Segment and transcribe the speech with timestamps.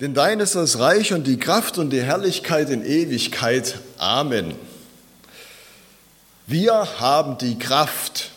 [0.00, 3.78] Denn dein ist das Reich und die Kraft und die Herrlichkeit in Ewigkeit.
[3.96, 4.54] Amen.
[6.46, 8.30] Wir haben die Kraft.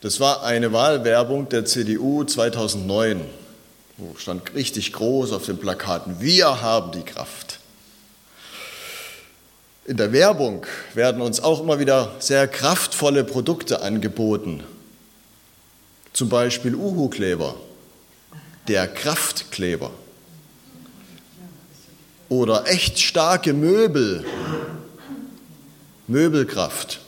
[0.00, 3.24] Das war eine Wahlwerbung der CDU 2009.
[3.98, 7.60] Wo stand richtig groß auf den Plakaten, wir haben die Kraft.
[9.84, 14.64] In der Werbung werden uns auch immer wieder sehr kraftvolle Produkte angeboten.
[16.12, 17.54] Zum Beispiel Uhu-Kleber,
[18.68, 19.90] der Kraftkleber.
[22.28, 24.24] Oder echt starke Möbel,
[26.06, 27.00] Möbelkraft.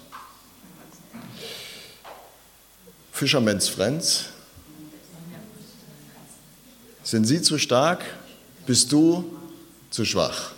[3.13, 4.25] Fisherman's Friends.
[7.03, 8.03] Sind sie zu stark?
[8.67, 9.37] Bist du
[9.91, 10.53] zu schwach?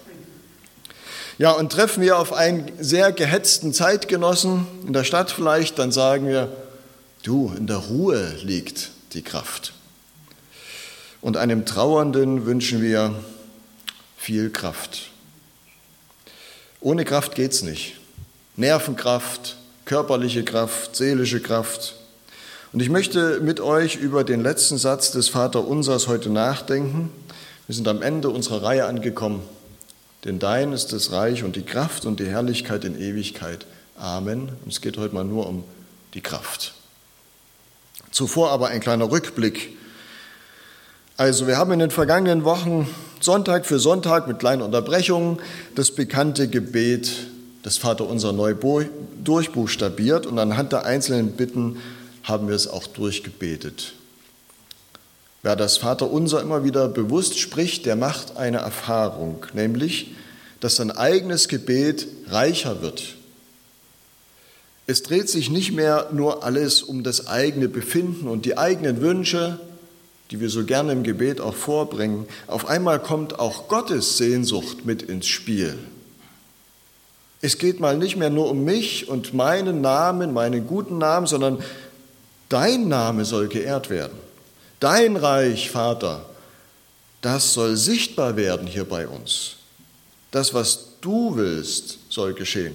[1.38, 6.28] Ja, und treffen wir auf einen sehr gehetzten Zeitgenossen in der Stadt vielleicht, dann sagen
[6.28, 6.52] wir,
[7.24, 9.72] du, in der Ruhe liegt die Kraft.
[11.22, 13.14] Und einem Trauernden wünschen wir
[14.18, 15.10] viel Kraft.
[16.80, 17.94] Ohne Kraft geht es nicht.
[18.56, 21.94] Nervenkraft, körperliche Kraft, seelische Kraft.
[22.72, 27.10] Und ich möchte mit euch über den letzten Satz des Vaterunsers heute nachdenken.
[27.68, 29.42] Wir sind am Ende unserer Reihe angekommen.
[30.24, 33.66] Denn dein ist das Reich und die Kraft und die Herrlichkeit in Ewigkeit.
[33.96, 34.48] Amen.
[34.64, 35.62] Und es geht heute mal nur um
[36.14, 36.74] die Kraft.
[38.10, 39.76] Zuvor aber ein kleiner Rückblick.
[41.16, 42.88] Also wir haben in den vergangenen Wochen
[43.20, 45.38] Sonntag für Sonntag mit kleinen Unterbrechungen
[45.74, 47.10] das bekannte Gebet
[47.64, 48.54] des Vaterunser neu
[49.22, 51.76] durchbuchstabiert und anhand der einzelnen Bitten
[52.24, 53.92] haben wir es auch durchgebetet.
[55.42, 60.14] Wer das Vaterunser immer wieder bewusst spricht, der macht eine Erfahrung, nämlich,
[60.60, 63.16] dass sein eigenes Gebet reicher wird.
[64.86, 69.60] Es dreht sich nicht mehr nur alles um das eigene Befinden und die eigenen Wünsche,
[70.32, 72.26] die wir so gerne im Gebet auch vorbringen.
[72.46, 75.78] Auf einmal kommt auch Gottes Sehnsucht mit ins Spiel.
[77.42, 81.62] Es geht mal nicht mehr nur um mich und meinen Namen, meinen guten Namen, sondern
[82.48, 84.16] dein Name soll geehrt werden.
[84.80, 86.24] Dein Reich, Vater,
[87.20, 89.56] das soll sichtbar werden hier bei uns.
[90.30, 92.74] Das, was du willst, soll geschehen.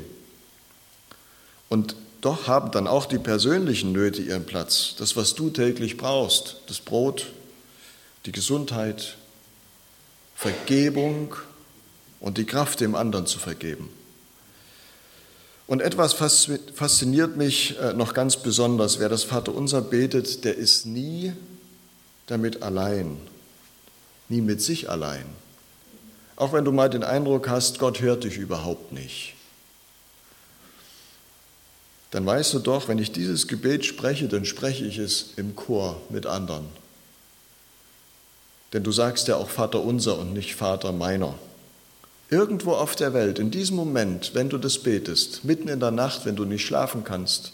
[1.69, 4.93] Und doch haben dann auch die persönlichen Nöte ihren Platz.
[4.99, 7.27] Das, was du täglich brauchst, das Brot,
[8.27, 9.15] die Gesundheit,
[10.35, 11.33] Vergebung
[12.19, 13.89] und die Kraft, dem anderen zu vergeben.
[15.65, 18.99] Und etwas fasziniert mich äh, noch ganz besonders.
[18.99, 21.33] Wer das Vaterunser betet, der ist nie
[22.27, 23.17] damit allein,
[24.29, 25.25] nie mit sich allein.
[26.35, 29.35] Auch wenn du mal den Eindruck hast, Gott hört dich überhaupt nicht.
[32.11, 36.01] Dann weißt du doch, wenn ich dieses Gebet spreche, dann spreche ich es im Chor
[36.09, 36.65] mit anderen.
[38.77, 41.33] Denn du sagst ja auch Vater unser und nicht Vater meiner.
[42.29, 46.27] Irgendwo auf der Welt, in diesem Moment, wenn du das betest, mitten in der Nacht,
[46.27, 47.53] wenn du nicht schlafen kannst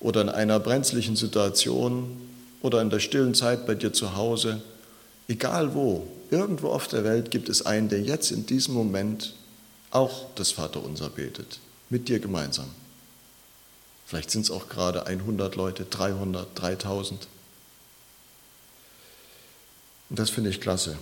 [0.00, 2.16] oder in einer brenzlichen Situation
[2.62, 4.62] oder in der stillen Zeit bei dir zu Hause,
[5.28, 9.34] egal wo, irgendwo auf der Welt gibt es einen, der jetzt in diesem Moment
[9.90, 11.58] auch das Vaterunser betet,
[11.90, 12.70] mit dir gemeinsam.
[14.06, 17.28] Vielleicht sind es auch gerade 100 Leute, 300, 3000.
[20.10, 20.96] Und das finde ich klasse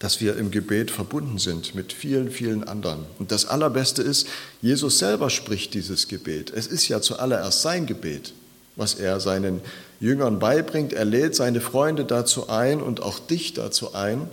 [0.00, 3.04] dass wir im Gebet verbunden sind mit vielen, vielen anderen.
[3.18, 4.26] Und das Allerbeste ist,
[4.62, 6.50] Jesus selber spricht dieses Gebet.
[6.50, 8.32] Es ist ja zuallererst sein Gebet,
[8.76, 9.60] was er seinen
[10.00, 10.94] Jüngern beibringt.
[10.94, 14.26] Er lädt seine Freunde dazu ein und auch dich dazu ein.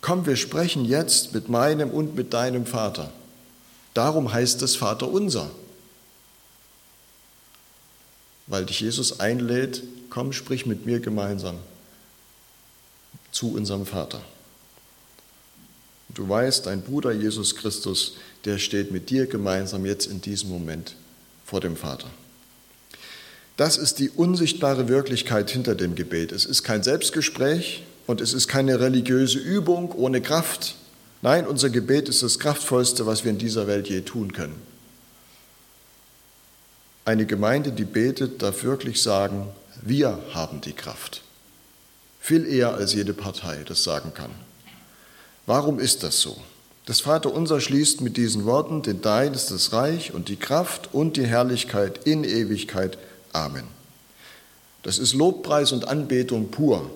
[0.00, 3.12] Komm, wir sprechen jetzt mit meinem und mit deinem Vater.
[3.94, 5.52] Darum heißt es Vater unser.
[8.48, 11.58] Weil dich Jesus einlädt, komm, sprich mit mir gemeinsam
[13.30, 14.20] zu unserem Vater.
[16.14, 20.96] Du weißt, dein Bruder Jesus Christus, der steht mit dir gemeinsam jetzt in diesem Moment
[21.44, 22.08] vor dem Vater.
[23.56, 26.32] Das ist die unsichtbare Wirklichkeit hinter dem Gebet.
[26.32, 30.76] Es ist kein Selbstgespräch und es ist keine religiöse Übung ohne Kraft.
[31.22, 34.60] Nein, unser Gebet ist das Kraftvollste, was wir in dieser Welt je tun können.
[37.04, 39.48] Eine Gemeinde, die betet, darf wirklich sagen,
[39.82, 41.22] wir haben die Kraft.
[42.20, 44.30] Viel eher als jede Partei das sagen kann.
[45.46, 46.36] Warum ist das so?
[46.86, 51.16] Das Vaterunser schließt mit diesen Worten, denn dein ist das Reich und die Kraft und
[51.16, 52.98] die Herrlichkeit in Ewigkeit.
[53.32, 53.64] Amen.
[54.82, 56.90] Das ist Lobpreis und Anbetung pur.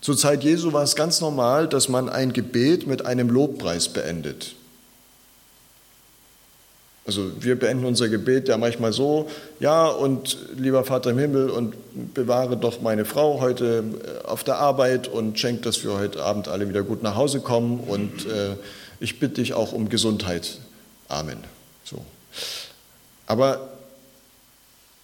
[0.00, 4.56] Zur Zeit Jesu war es ganz normal, dass man ein Gebet mit einem Lobpreis beendet.
[7.04, 9.28] Also wir beenden unser Gebet ja manchmal so,
[9.58, 11.74] ja und lieber Vater im Himmel und
[12.14, 13.82] bewahre doch meine Frau heute
[14.24, 17.40] äh, auf der Arbeit und schenk, dass wir heute Abend alle wieder gut nach Hause
[17.40, 18.54] kommen und äh,
[19.00, 20.58] ich bitte dich auch um Gesundheit.
[21.08, 21.38] Amen.
[21.84, 22.04] So.
[23.26, 23.68] Aber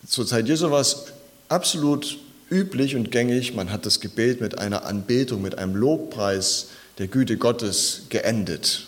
[0.07, 1.07] zur Zeit Jesu war es
[1.49, 2.19] absolut
[2.49, 6.69] üblich und gängig, man hat das Gebet mit einer Anbetung, mit einem Lobpreis
[6.99, 8.87] der Güte Gottes geendet.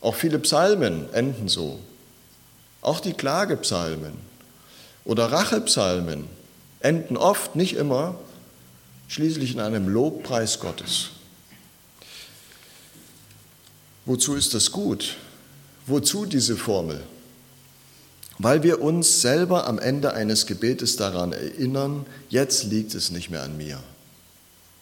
[0.00, 1.80] Auch viele Psalmen enden so.
[2.82, 4.12] Auch die Klagepsalmen
[5.04, 6.26] oder Rachepsalmen
[6.80, 8.18] enden oft, nicht immer,
[9.08, 11.10] schließlich in einem Lobpreis Gottes.
[14.06, 15.16] Wozu ist das gut?
[15.86, 17.02] Wozu diese Formel?
[18.38, 23.42] Weil wir uns selber am Ende eines Gebetes daran erinnern, jetzt liegt es nicht mehr
[23.42, 23.82] an mir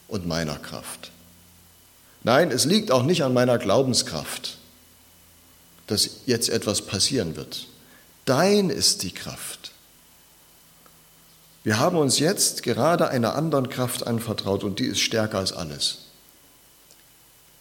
[0.07, 1.11] und meiner Kraft.
[2.23, 4.59] Nein, es liegt auch nicht an meiner Glaubenskraft,
[5.89, 7.67] dass jetzt etwas passieren wird.
[8.29, 9.73] Dein ist die Kraft.
[11.65, 16.01] Wir haben uns jetzt gerade einer anderen Kraft anvertraut und die ist stärker als alles.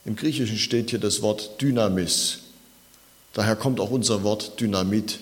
[0.03, 2.39] Im Griechischen steht hier das Wort Dynamis.
[3.31, 5.19] Daher kommt auch unser Wort Dynamit.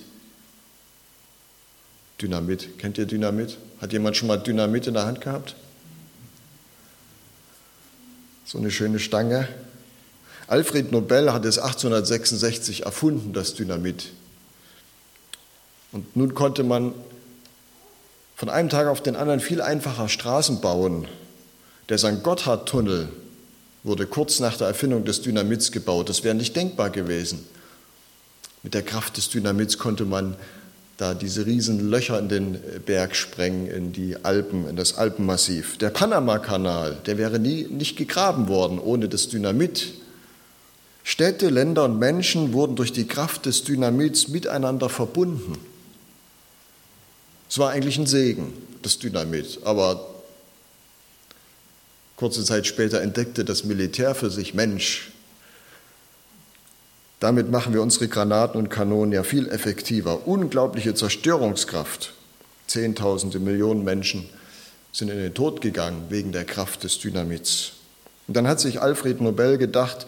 [2.19, 2.79] Dynamit.
[2.79, 3.59] Kennt ihr Dynamit?
[3.79, 5.55] Hat jemand schon mal Dynamit in der Hand gehabt?
[8.45, 9.47] So eine schöne Stange.
[10.47, 14.11] Alfred Nobel hat es 1866 erfunden, das Dynamit.
[15.95, 16.93] Und nun konnte man
[18.35, 21.07] von einem Tag auf den anderen viel einfacher Straßen bauen.
[21.87, 22.21] Der St.
[22.21, 23.07] Gotthard-Tunnel
[23.83, 26.09] wurde kurz nach der Erfindung des Dynamits gebaut.
[26.09, 27.47] Das wäre nicht denkbar gewesen.
[28.61, 30.35] Mit der Kraft des Dynamits konnte man
[30.97, 35.77] da diese riesen Löcher in den Berg sprengen, in die Alpen, in das Alpenmassiv.
[35.77, 39.93] Der Panama-Kanal, der wäre nie nicht gegraben worden ohne das Dynamit.
[41.05, 45.57] Städte, Länder und Menschen wurden durch die Kraft des Dynamits miteinander verbunden.
[47.55, 50.13] Es war eigentlich ein Segen, das Dynamit, aber
[52.17, 55.13] kurze Zeit später entdeckte das Militär für sich, Mensch,
[57.21, 60.27] damit machen wir unsere Granaten und Kanonen ja viel effektiver.
[60.27, 62.11] Unglaubliche Zerstörungskraft.
[62.67, 64.27] Zehntausende Millionen Menschen
[64.91, 67.71] sind in den Tod gegangen wegen der Kraft des Dynamits.
[68.27, 70.07] Und dann hat sich Alfred Nobel gedacht,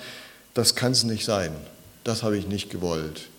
[0.54, 1.54] das kann es nicht sein.
[2.04, 3.30] Das habe ich nicht gewollt.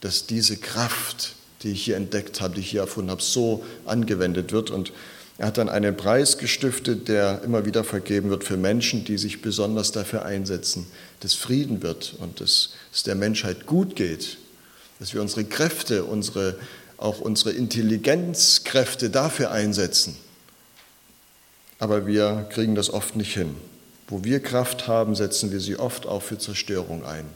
[0.00, 4.52] Dass diese Kraft die ich hier entdeckt habe, die ich hier erfunden habe, so angewendet
[4.52, 4.70] wird.
[4.70, 4.92] Und
[5.38, 9.40] er hat dann einen Preis gestiftet, der immer wieder vergeben wird für Menschen, die sich
[9.40, 10.86] besonders dafür einsetzen,
[11.20, 14.38] dass Frieden wird und dass es der Menschheit gut geht,
[14.98, 16.56] dass wir unsere Kräfte, unsere,
[16.96, 20.16] auch unsere Intelligenzkräfte dafür einsetzen.
[21.78, 23.54] Aber wir kriegen das oft nicht hin.
[24.08, 27.26] Wo wir Kraft haben, setzen wir sie oft auch für Zerstörung ein.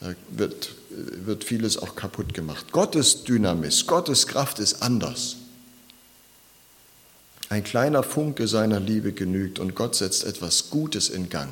[0.00, 2.72] Da wird, wird vieles auch kaputt gemacht.
[2.72, 5.36] Gottes Dynamis, Gottes Kraft ist anders.
[7.50, 11.50] Ein kleiner Funke seiner Liebe genügt und Gott setzt etwas Gutes in Gang,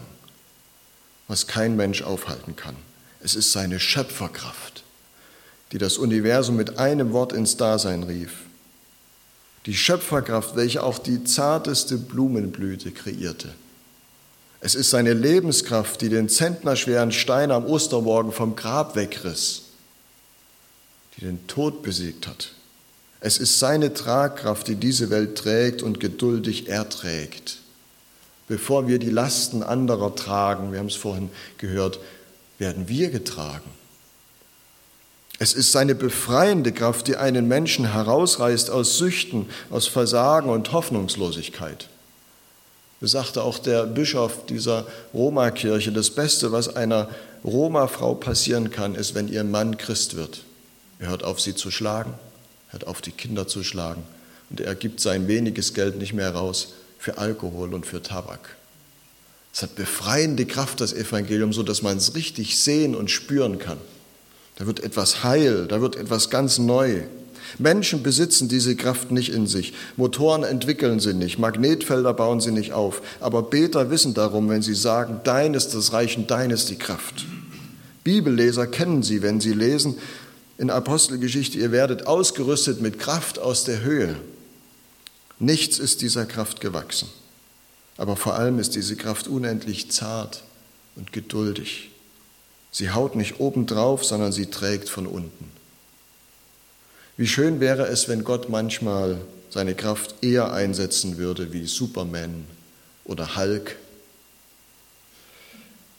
[1.27, 2.77] was kein Mensch aufhalten kann.
[3.21, 4.85] Es ist seine Schöpferkraft,
[5.73, 8.45] die das Universum mit einem Wort ins Dasein rief.
[9.67, 13.53] Die Schöpferkraft, welche auch die zarteste Blumenblüte kreierte.
[14.61, 19.63] Es ist seine Lebenskraft, die den zentnerschweren Stein am Ostermorgen vom Grab wegriss,
[21.17, 22.53] die den Tod besiegt hat.
[23.21, 27.59] Es ist seine Tragkraft, die diese Welt trägt und geduldig erträgt.
[28.47, 31.99] Bevor wir die Lasten anderer tragen, wir haben es vorhin gehört,
[32.59, 33.71] werden wir getragen.
[35.39, 41.89] Es ist seine befreiende Kraft, die einen Menschen herausreißt aus Süchten, aus Versagen und Hoffnungslosigkeit.
[43.07, 47.09] Sagte auch der Bischof dieser Roma-Kirche, das Beste, was einer
[47.45, 50.43] Roma-Frau passieren kann, ist, wenn ihr Mann Christ wird.
[50.99, 52.15] Er hört auf, sie zu schlagen,
[52.71, 54.03] hört auf, die Kinder zu schlagen
[54.51, 58.57] und er gibt sein weniges Geld nicht mehr raus für Alkohol und für Tabak.
[59.53, 63.79] Es hat befreiende Kraft, das Evangelium, so dass man es richtig sehen und spüren kann.
[64.57, 67.03] Da wird etwas heil, da wird etwas ganz neu.
[67.57, 69.73] Menschen besitzen diese Kraft nicht in sich.
[69.97, 73.01] Motoren entwickeln sie nicht, Magnetfelder bauen sie nicht auf.
[73.21, 76.77] Aber Beter wissen darum, wenn sie sagen, dein ist das Reich und dein ist die
[76.77, 77.27] Kraft.
[78.05, 79.97] Bibelleser kennen sie, wenn sie lesen
[80.59, 84.17] in Apostelgeschichte, ihr werdet ausgerüstet mit Kraft aus der Höhe.
[85.39, 87.09] Nichts ist dieser Kraft gewachsen.
[87.97, 90.43] Aber vor allem ist diese Kraft unendlich zart
[90.97, 91.91] und geduldig.
[92.73, 95.51] Sie haut nicht obendrauf, sondern sie trägt von unten.
[97.19, 99.19] Wie schön wäre es, wenn Gott manchmal
[99.51, 102.47] seine Kraft eher einsetzen würde wie Superman
[103.05, 103.77] oder Hulk.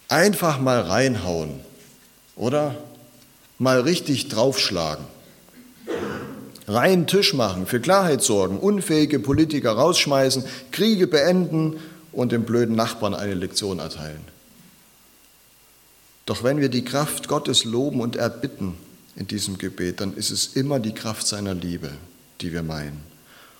[0.07, 1.59] Einfach mal reinhauen,
[2.35, 2.75] oder?
[3.59, 5.05] mal richtig draufschlagen.
[6.67, 11.75] Reinen Tisch machen, für Klarheit sorgen, unfähige Politiker rausschmeißen, Kriege beenden
[12.11, 14.21] und dem blöden Nachbarn eine Lektion erteilen.
[16.25, 18.77] Doch wenn wir die Kraft Gottes loben und erbitten
[19.15, 21.91] in diesem Gebet, dann ist es immer die Kraft seiner Liebe,
[22.41, 23.03] die wir meinen.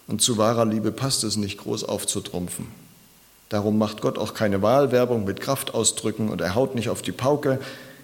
[0.08, 2.68] Und zu wahrer Liebe passt es nicht groß aufzutrumpfen.
[3.50, 7.60] Darum macht Gott auch keine Wahlwerbung mit Kraftausdrücken und er haut nicht auf die Pauke.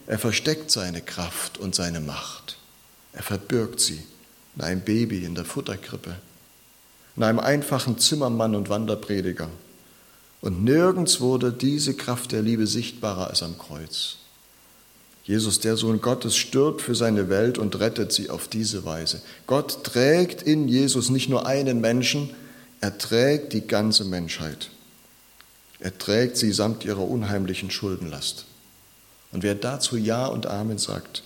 [0.07, 2.57] Er versteckt seine Kraft und seine Macht.
[3.13, 4.03] Er verbirgt sie
[4.55, 6.15] in einem Baby in der Futterkrippe,
[7.15, 9.49] in einem einfachen Zimmermann und Wanderprediger.
[10.41, 14.17] Und nirgends wurde diese Kraft der Liebe sichtbarer als am Kreuz.
[15.25, 19.21] Jesus, der Sohn Gottes, stirbt für seine Welt und rettet sie auf diese Weise.
[19.47, 22.29] Gott trägt in Jesus nicht nur einen Menschen,
[22.79, 24.69] er trägt die ganze Menschheit.
[25.79, 28.45] Er trägt sie samt ihrer unheimlichen Schuldenlast.
[29.31, 31.23] Und wer dazu Ja und Amen sagt,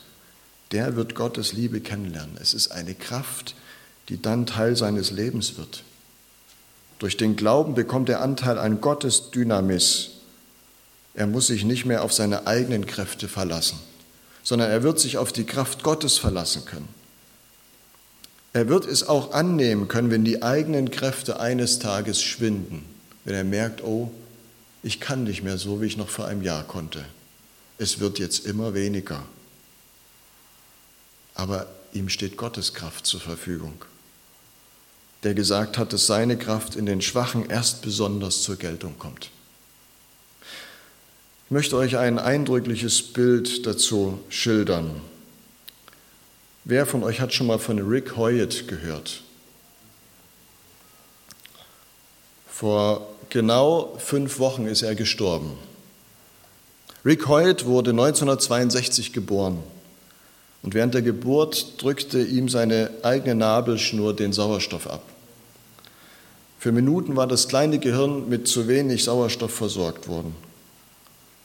[0.72, 2.38] der wird Gottes Liebe kennenlernen.
[2.40, 3.56] Es ist eine Kraft,
[4.08, 5.84] die dann Teil seines Lebens wird.
[7.00, 10.12] Durch den Glauben bekommt er Anteil an Gottes Dynamis.
[11.14, 13.80] Er muss sich nicht mehr auf seine eigenen Kräfte verlassen,
[14.50, 16.90] sondern er wird sich auf die Kraft Gottes verlassen können.
[18.52, 22.84] Er wird es auch annehmen können, wenn die eigenen Kräfte eines Tages schwinden,
[23.24, 24.12] wenn er merkt, oh,
[24.84, 27.06] ich kann nicht mehr so, wie ich noch vor einem Jahr konnte.
[27.78, 29.24] Es wird jetzt immer weniger
[31.40, 33.86] aber ihm steht Gottes Kraft zur Verfügung,
[35.24, 39.32] der gesagt hat, dass seine Kraft in den Schwachen erst besonders zur Geltung kommt.
[41.50, 45.02] Ich möchte euch ein eindrückliches Bild dazu schildern.
[46.64, 49.22] Wer von euch hat schon mal von Rick Hoyt gehört?
[52.48, 55.54] Vor genau fünf Wochen ist er gestorben.
[57.04, 59.58] Rick Hoyt wurde 1962 geboren.
[60.62, 65.02] Und während der Geburt drückte ihm seine eigene Nabelschnur den Sauerstoff ab.
[66.60, 70.48] Für Minuten war das kleine Gehirn mit zu wenig Sauerstoff versorgt worden.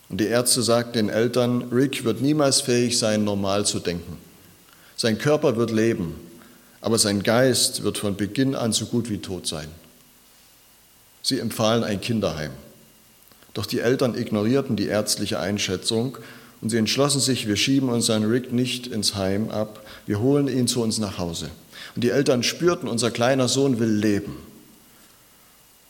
[0.09, 4.19] Und die Ärzte sagten den Eltern, Rick wird niemals fähig sein, normal zu denken.
[4.97, 6.15] Sein Körper wird leben,
[6.81, 9.69] aber sein Geist wird von Beginn an so gut wie tot sein.
[11.23, 12.53] Sie empfahlen ein Kinderheim.
[13.55, 16.19] Doch die Eltern ignorierten die ärztliche Einschätzung
[16.61, 20.67] und sie entschlossen sich, wir schieben unseren Rick nicht ins Heim ab, wir holen ihn
[20.67, 21.51] zu uns nach Hause.
[21.95, 24.37] Und die Eltern spürten, unser kleiner Sohn will leben.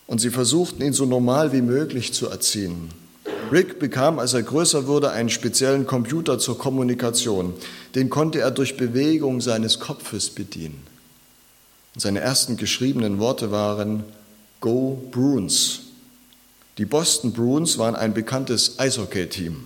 [0.07, 2.91] Und sie versuchten, ihn so normal wie möglich zu erziehen.
[3.55, 7.55] Rick bekam, als er größer wurde, einen speziellen Computer zur Kommunikation.
[7.95, 10.83] Den konnte er durch Bewegung seines Kopfes bedienen.
[11.95, 14.03] Und seine ersten geschriebenen Worte waren
[14.59, 15.83] Go Bruins.
[16.79, 19.63] Die Boston Bruins waren ein bekanntes Eishockey-Team.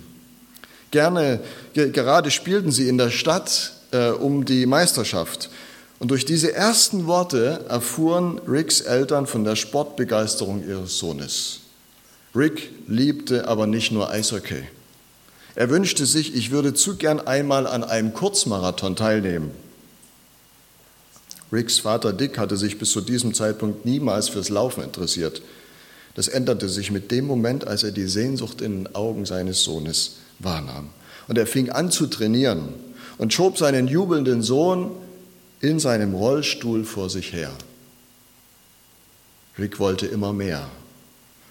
[0.91, 1.39] Gerne,
[1.73, 5.49] gerade spielten sie in der Stadt äh, um die Meisterschaft.
[5.97, 11.61] Und durch diese ersten Worte erfuhren Ricks Eltern von der Sportbegeisterung ihres Sohnes.
[12.35, 14.63] Rick liebte aber nicht nur Eishockey.
[15.55, 19.51] Er wünschte sich, ich würde zu gern einmal an einem Kurzmarathon teilnehmen.
[21.51, 25.41] Ricks Vater Dick hatte sich bis zu diesem Zeitpunkt niemals fürs Laufen interessiert.
[26.13, 30.17] Das änderte sich mit dem Moment, als er die Sehnsucht in den Augen seines Sohnes
[30.37, 30.89] wahrnahm.
[31.27, 32.73] Und er fing an zu trainieren
[33.17, 34.91] und schob seinen jubelnden Sohn
[35.61, 37.51] in seinem Rollstuhl vor sich her.
[39.57, 40.69] Rick wollte immer mehr.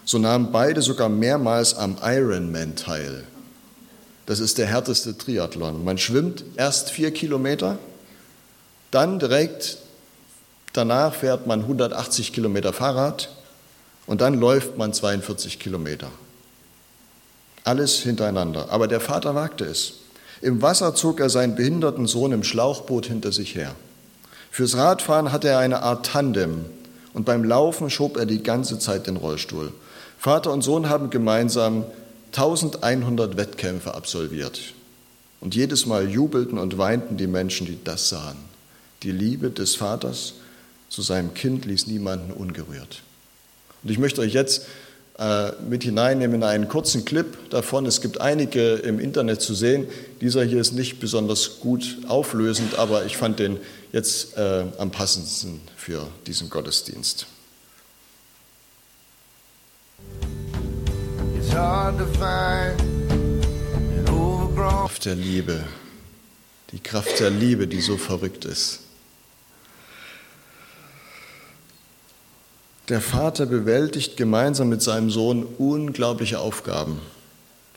[0.09, 3.25] So nahmen beide sogar mehrmals am Ironman teil.
[4.25, 5.83] Das ist der härteste Triathlon.
[5.83, 7.77] Man schwimmt erst vier Kilometer,
[8.89, 9.77] dann direkt
[10.73, 13.29] danach fährt man 180 Kilometer Fahrrad
[14.07, 16.07] und dann läuft man 42 Kilometer.
[17.63, 18.71] Alles hintereinander.
[18.71, 19.93] Aber der Vater wagte es.
[20.41, 23.75] Im Wasser zog er seinen behinderten Sohn im Schlauchboot hinter sich her.
[24.49, 26.65] Fürs Radfahren hatte er eine Art Tandem
[27.13, 29.71] und beim Laufen schob er die ganze Zeit den Rollstuhl.
[30.19, 31.85] Vater und Sohn haben gemeinsam
[32.33, 34.59] 1100 Wettkämpfe absolviert.
[35.39, 38.35] Und jedes Mal jubelten und weinten die Menschen, die das sahen.
[39.01, 40.33] Die Liebe des Vaters
[40.89, 43.01] zu seinem Kind ließ niemanden ungerührt.
[43.81, 44.65] Und ich möchte euch jetzt
[45.17, 47.85] äh, mit hineinnehmen in einen kurzen Clip davon.
[47.85, 49.87] Es gibt einige im Internet zu sehen.
[50.19, 53.57] Dieser hier ist nicht besonders gut auflösend, aber ich fand den
[53.93, 57.25] jetzt äh, am passendsten für diesen Gottesdienst.
[64.99, 65.63] Kraft der Liebe,
[66.71, 68.79] die Kraft der Liebe, die so verrückt ist.
[72.89, 76.99] Der Vater bewältigt gemeinsam mit seinem Sohn unglaubliche Aufgaben.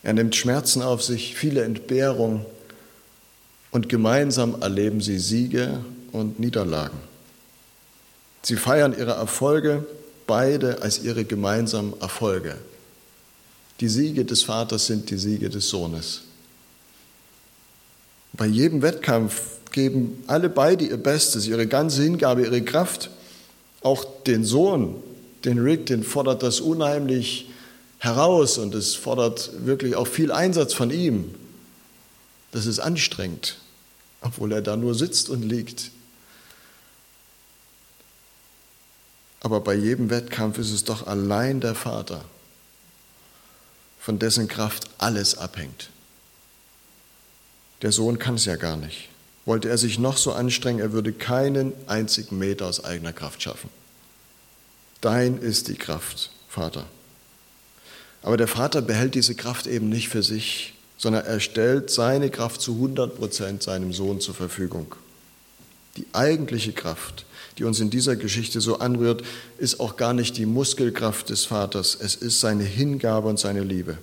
[0.02, 2.44] Er nimmt Schmerzen auf sich, viele Entbehrungen.
[3.70, 6.98] Und gemeinsam erleben sie Siege und Niederlagen.
[8.42, 9.86] Sie feiern ihre Erfolge
[10.26, 12.56] beide als ihre gemeinsamen Erfolge.
[13.82, 16.20] Die Siege des Vaters sind die Siege des Sohnes.
[18.32, 23.10] Bei jedem Wettkampf geben alle beide ihr Bestes, ihre ganze Hingabe, ihre Kraft.
[23.80, 25.02] Auch den Sohn,
[25.44, 27.50] den Rick, den fordert das unheimlich
[27.98, 31.34] heraus und es fordert wirklich auch viel Einsatz von ihm.
[32.52, 33.58] Das ist anstrengend,
[34.20, 35.90] obwohl er da nur sitzt und liegt.
[39.40, 42.24] Aber bei jedem Wettkampf ist es doch allein der Vater,
[44.02, 45.88] von dessen Kraft alles abhängt.
[47.82, 49.08] Der Sohn kann es ja gar nicht.
[49.44, 53.70] Wollte er sich noch so anstrengen, er würde keinen einzigen Meter aus eigener Kraft schaffen.
[55.00, 56.84] Dein ist die Kraft, Vater.
[58.22, 62.60] Aber der Vater behält diese Kraft eben nicht für sich, sondern er stellt seine Kraft
[62.60, 64.94] zu 100 Prozent seinem Sohn zur Verfügung.
[65.96, 67.26] Die eigentliche Kraft,
[67.58, 69.22] die uns in dieser Geschichte so anrührt,
[69.58, 73.98] ist auch gar nicht die Muskelkraft des Vaters, es ist seine Hingabe und seine Liebe.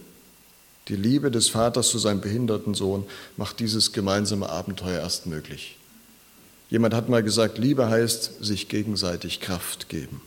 [0.87, 3.05] Die Liebe des Vaters zu seinem behinderten Sohn
[3.37, 5.77] macht dieses gemeinsame Abenteuer erst möglich.
[6.69, 10.21] Jemand hat mal gesagt, Liebe heißt sich gegenseitig Kraft geben.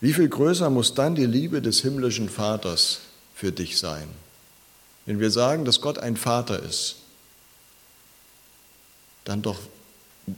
[0.00, 3.00] Wie viel größer muss dann die Liebe des himmlischen Vaters
[3.34, 4.08] für dich sein?
[5.06, 6.96] Wenn wir sagen, dass Gott ein Vater ist,
[9.26, 9.58] dann doch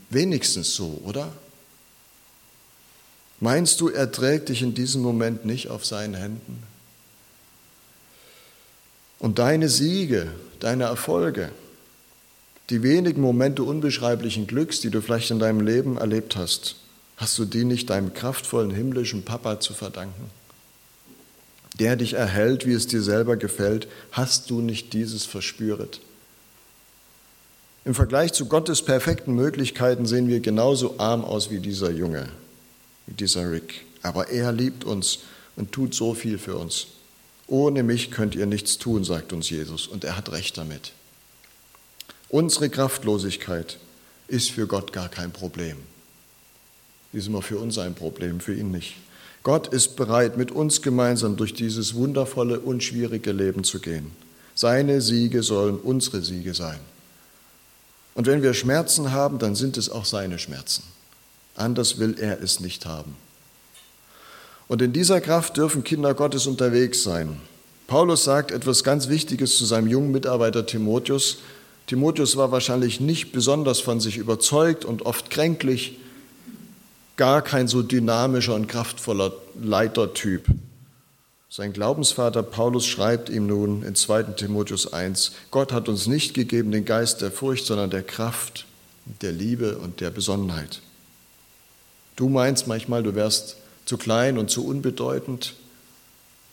[0.09, 1.31] wenigstens so, oder?
[3.39, 6.61] Meinst du, er trägt dich in diesem Moment nicht auf seinen Händen?
[9.19, 11.51] Und deine Siege, deine Erfolge,
[12.69, 16.75] die wenigen Momente unbeschreiblichen Glücks, die du vielleicht in deinem Leben erlebt hast,
[17.17, 20.29] hast du die nicht deinem kraftvollen himmlischen Papa zu verdanken?
[21.79, 26.01] Der dich erhält, wie es dir selber gefällt, hast du nicht dieses verspüret?
[27.85, 32.27] Im Vergleich zu Gottes perfekten Möglichkeiten sehen wir genauso arm aus wie dieser Junge,
[33.07, 33.85] wie dieser Rick.
[34.01, 35.19] Aber er liebt uns
[35.55, 36.87] und tut so viel für uns.
[37.47, 40.91] Ohne mich könnt ihr nichts tun, sagt uns Jesus, und er hat recht damit.
[42.29, 43.79] Unsere Kraftlosigkeit
[44.27, 45.77] ist für Gott gar kein Problem.
[47.11, 48.97] Die ist immer für uns ein Problem, für ihn nicht.
[49.41, 54.11] Gott ist bereit, mit uns gemeinsam durch dieses wundervolle, unschwierige Leben zu gehen.
[54.53, 56.79] Seine Siege sollen unsere Siege sein.
[58.19, 60.83] Und wenn wir Schmerzen haben, dann sind es auch seine Schmerzen.
[61.55, 63.15] Anders will er es nicht haben.
[64.67, 67.39] Und in dieser Kraft dürfen Kinder Gottes unterwegs sein.
[67.87, 71.37] Paulus sagt etwas ganz Wichtiges zu seinem jungen Mitarbeiter Timotheus.
[71.87, 75.97] Timotheus war wahrscheinlich nicht besonders von sich überzeugt und oft kränklich,
[77.15, 79.31] gar kein so dynamischer und kraftvoller
[79.63, 80.43] Leitertyp.
[81.51, 86.71] Sein Glaubensvater Paulus schreibt ihm nun in 2 Timotheus 1, Gott hat uns nicht gegeben
[86.71, 88.67] den Geist der Furcht, sondern der Kraft,
[89.23, 90.81] der Liebe und der Besonnenheit.
[92.15, 95.55] Du meinst manchmal, du wärst zu klein und zu unbedeutend.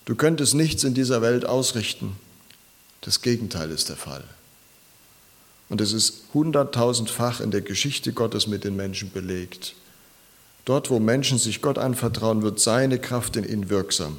[0.06, 2.16] Du könntest nichts in dieser Welt ausrichten.
[3.02, 4.24] Das Gegenteil ist der Fall.
[5.68, 9.74] Und es ist hunderttausendfach in der Geschichte Gottes mit den Menschen belegt.
[10.64, 14.18] Dort, wo Menschen sich Gott anvertrauen, wird seine Kraft in ihnen wirksam.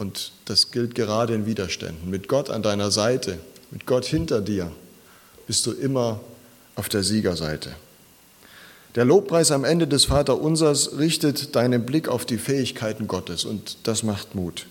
[0.00, 2.08] Und das gilt gerade in Widerständen.
[2.08, 3.38] Mit Gott an deiner Seite,
[3.70, 4.72] mit Gott hinter dir,
[5.46, 6.20] bist du immer
[6.74, 7.76] auf der Siegerseite.
[8.94, 14.02] Der Lobpreis am Ende des Vaterunsers richtet deinen Blick auf die Fähigkeiten Gottes und das
[14.02, 14.66] macht Mut.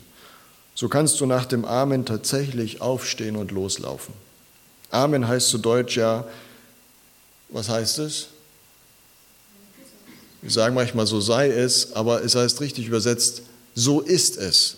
[0.73, 4.15] So kannst du nach dem Amen tatsächlich aufstehen und loslaufen.
[4.89, 6.25] Amen heißt zu Deutsch ja,
[7.49, 8.29] was heißt es?
[10.41, 13.43] Wir sagen manchmal, so sei es, aber es heißt richtig übersetzt,
[13.75, 14.77] so ist es.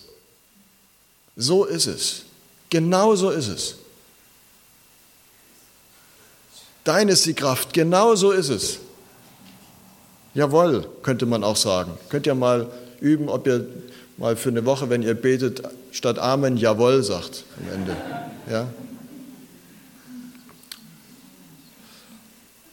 [1.36, 2.22] So ist es.
[2.70, 3.76] Genau so ist es.
[6.84, 8.78] Dein ist die Kraft, genau so ist es.
[10.34, 11.92] Jawohl, könnte man auch sagen.
[12.08, 13.66] Könnt ihr mal üben, ob ihr
[14.16, 17.96] mal für eine Woche, wenn ihr betet, statt Amen Jawohl sagt am Ende.
[18.50, 18.68] Ja?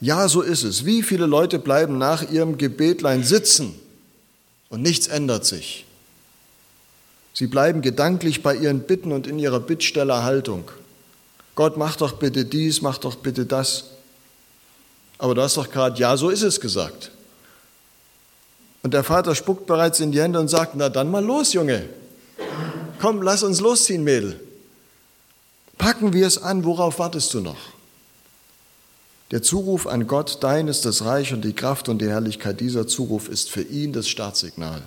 [0.00, 0.86] Ja, so ist es.
[0.86, 3.74] Wie viele Leute bleiben nach ihrem Gebetlein sitzen
[4.70, 5.84] und nichts ändert sich?
[7.32, 10.70] Sie bleiben gedanklich bei ihren Bitten und in ihrer Bittstellerhaltung.
[11.54, 13.84] Gott, mach doch bitte dies, mach doch bitte das.
[15.18, 17.10] Aber du hast doch gerade, ja, so ist es gesagt.
[18.82, 21.88] Und der Vater spuckt bereits in die Hände und sagt, na dann mal los, Junge.
[23.00, 24.40] Komm, lass uns losziehen, Mädel.
[25.76, 27.58] Packen wir es an, worauf wartest du noch?
[29.30, 32.86] Der Zuruf an Gott, dein ist das Reich und die Kraft und die Herrlichkeit, dieser
[32.86, 34.82] Zuruf ist für ihn das Startsignal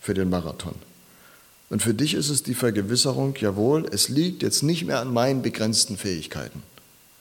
[0.00, 0.74] für den Marathon.
[1.70, 5.40] Und für dich ist es die Vergewisserung, jawohl, es liegt jetzt nicht mehr an meinen
[5.40, 6.62] begrenzten Fähigkeiten.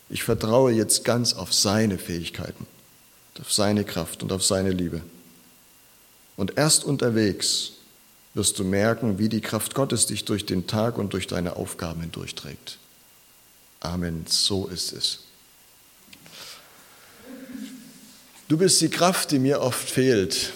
[0.10, 2.66] Ich vertraue jetzt ganz auf seine Fähigkeiten,
[3.40, 5.02] auf seine Kraft und auf seine Liebe.
[6.36, 7.74] Und erst unterwegs
[8.34, 12.02] wirst du merken, wie die Kraft Gottes dich durch den Tag und durch deine Aufgaben
[12.02, 12.80] hindurchträgt.
[13.82, 15.20] Amen, so ist es.
[18.48, 20.54] Du bist die Kraft, die mir oft fehlt,